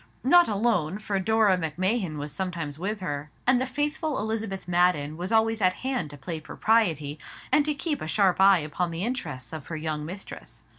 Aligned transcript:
Not 0.23 0.47
alone, 0.47 0.97
for 0.97 1.19
Dora 1.19 1.59
Macmahon 1.59 2.17
was 2.17 2.31
sometimes 2.33 2.79
with 2.79 3.01
her, 3.01 3.29
and 3.45 3.61
the 3.61 3.67
faithful 3.67 4.17
Elizabeth 4.17 4.67
Madden 4.67 5.15
was 5.15 5.31
always 5.31 5.61
at 5.61 5.73
hand 5.85 6.09
to 6.09 6.17
play 6.17 6.39
propriety, 6.39 7.19
and 7.51 7.63
to 7.65 7.75
keep 7.75 8.01
a 8.01 8.07
sharp 8.07 8.41
eye 8.41 8.57
upon 8.61 8.89
the 8.89 9.03
interests 9.03 9.53
of 9.53 9.67
her 9.67 9.77
young 9.77 10.03
mistress. 10.03 10.63